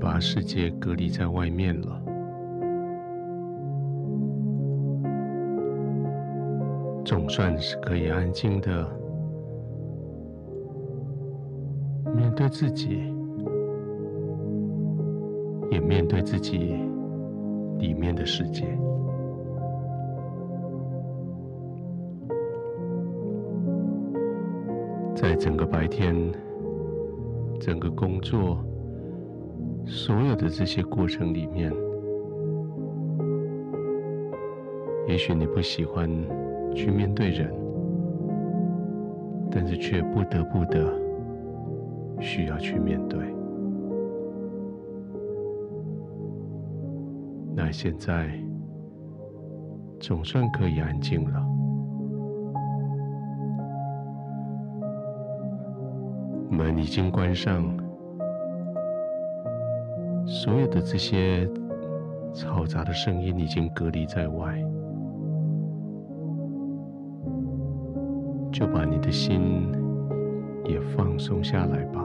[0.00, 2.02] 把世界隔离在外面了，
[7.04, 8.88] 总算是可以安静的
[12.14, 13.12] 面对自己，
[15.70, 16.76] 也面对自己
[17.78, 18.64] 里面的世界。
[25.14, 26.14] 在整个白天，
[27.58, 28.58] 整个工作，
[29.90, 31.72] 所有的这些过程里面，
[35.06, 36.08] 也许你不喜欢
[36.74, 37.50] 去面对人，
[39.50, 40.92] 但是却不得不的
[42.20, 43.18] 需要去面对。
[47.56, 48.30] 那现在
[49.98, 51.42] 总算可以安静了。
[56.50, 57.64] 门已经关上，
[60.48, 61.46] 所有的这些
[62.32, 64.58] 嘈杂的声音已经隔离在外，
[68.50, 69.70] 就把你的心
[70.64, 72.02] 也放松下来吧。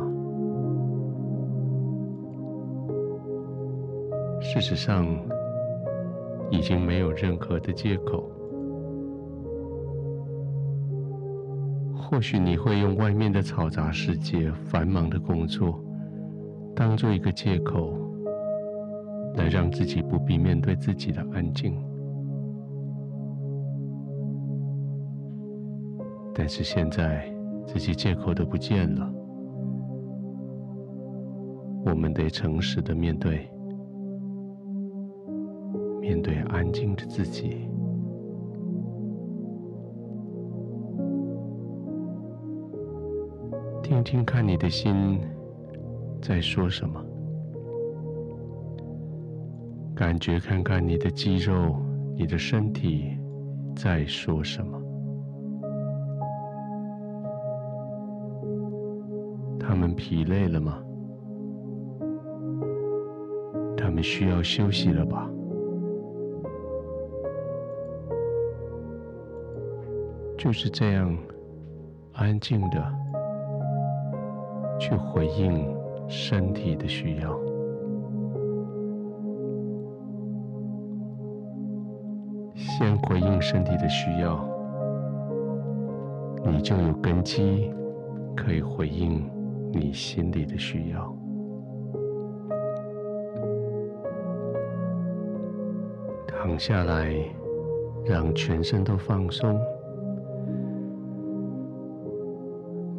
[4.42, 5.08] 事实上，
[6.52, 8.30] 已经没有任何的借口。
[11.96, 15.80] 或许你会用外面的嘈杂世界、繁忙的工作，
[16.76, 17.94] 当做一个借口，
[19.36, 21.76] 来让自己不必面对自己的安静。
[26.36, 27.32] 但是现在，
[27.68, 29.14] 这些借口都不见了，
[31.86, 33.48] 我们得诚实的面对，
[36.02, 37.70] 面对安静的自己。
[43.84, 45.20] 听听看，你的心
[46.20, 47.00] 在说什么？
[49.96, 51.76] 感觉看看你的肌肉、
[52.16, 53.18] 你的身体
[53.76, 54.82] 在说什么？
[59.60, 60.84] 他们疲累了吗？
[63.78, 65.30] 他们需要休息了吧？
[70.38, 71.16] 就是这样，
[72.14, 72.94] 安静的。
[74.80, 75.66] 去回应
[76.10, 77.40] 身体的需要，
[82.56, 84.40] 先回应身体的需要，
[86.46, 87.72] 你就有根基
[88.36, 89.30] 可以回应
[89.72, 91.16] 你心里的需要。
[96.28, 97.14] 躺下来，
[98.06, 99.60] 让全身都放松，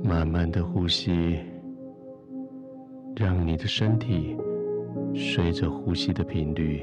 [0.03, 1.39] 慢慢的呼吸。
[3.17, 4.37] 让你的身体
[5.15, 6.83] 随着呼吸的频率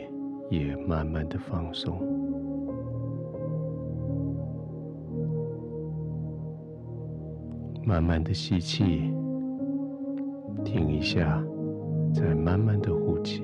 [0.49, 2.01] 也慢慢的放松，
[7.83, 9.13] 慢慢的吸气，
[10.63, 11.43] 停一下，
[12.13, 13.43] 再慢慢的呼气，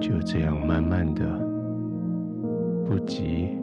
[0.00, 1.24] 就这样慢慢的，
[2.86, 3.56] 不急，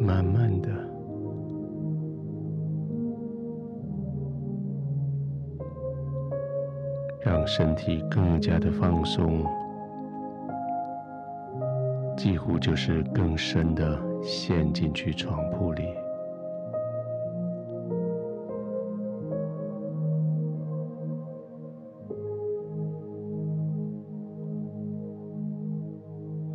[0.00, 0.68] 慢慢的。
[7.20, 9.44] 让身体更加的放松，
[12.18, 15.84] 几乎就是更深的陷进去床铺里，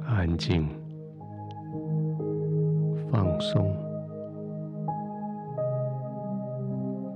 [0.05, 0.67] 安静，
[3.09, 3.73] 放松，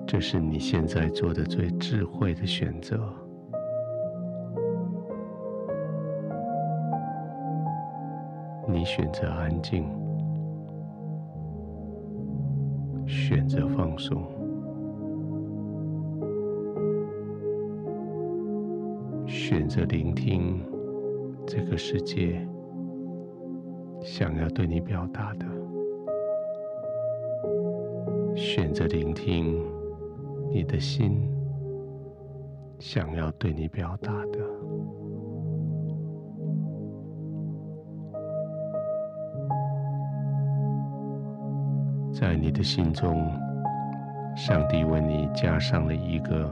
[0.07, 2.97] 这是你现在做的最智慧的选择。
[8.87, 9.83] 选择安静，
[13.05, 14.23] 选择放松，
[19.27, 20.63] 选择聆听
[21.45, 22.39] 这个世界
[24.01, 25.45] 想要对你表达的，
[28.37, 29.61] 选择聆听
[30.49, 31.29] 你的心
[32.79, 34.39] 想要对你表达的。
[42.19, 43.31] 在你的心中，
[44.35, 46.51] 上帝为你加上了一个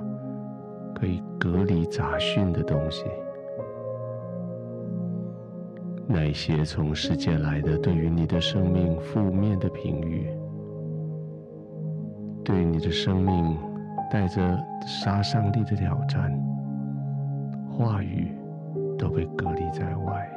[0.93, 3.03] 可以隔离杂讯的东西。
[6.07, 10.29] 那些从世界来的对于你的生命负面的评语，
[12.43, 13.57] 对你的生命
[14.11, 16.31] 带着杀伤力的挑战，
[17.71, 18.31] 话语
[18.99, 20.29] 都被隔离在外。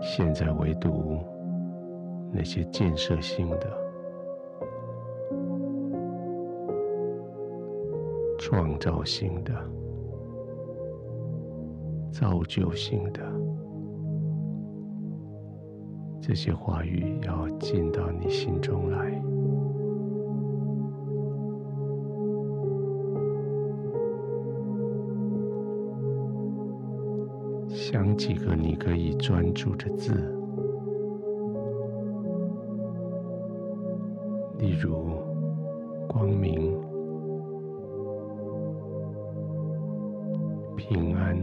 [0.00, 1.22] 现在唯独
[2.32, 3.70] 那些建设性的、
[8.38, 9.52] 创造性的、
[12.12, 13.20] 造就性的。
[16.20, 19.10] 这些话语要进到你心中来，
[27.68, 30.39] 想几个你可以专注的字，
[34.60, 35.06] 例如
[36.06, 36.78] 光明、
[40.76, 41.36] 平安。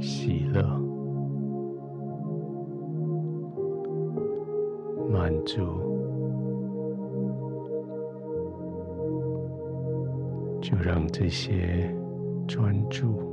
[0.00, 0.60] 喜乐、
[5.08, 5.62] 满足，
[10.60, 11.94] 就让这些
[12.48, 13.31] 专注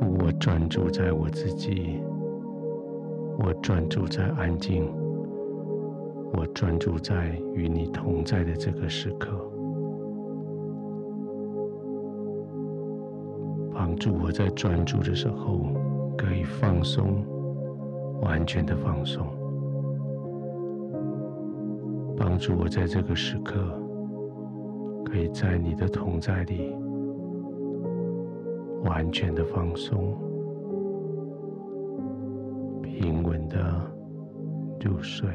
[0.00, 2.00] 我专注在我自己，
[3.38, 4.92] 我专注在安静。
[6.36, 9.30] 我专注在与你同在的这个时刻，
[13.72, 15.60] 帮助我在专注的时候
[16.18, 17.24] 可以放松，
[18.20, 19.24] 完全的放松，
[22.16, 23.80] 帮助我在这个时刻
[25.04, 26.74] 可以在你的同在里
[28.84, 30.14] 完全的放松，
[32.82, 33.58] 平稳的
[34.80, 35.28] 入睡。